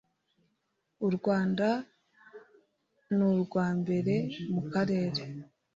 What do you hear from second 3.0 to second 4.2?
nurwambere